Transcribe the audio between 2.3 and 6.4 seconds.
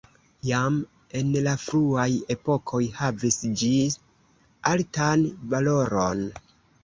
epokoj havis ĝi altan valoron.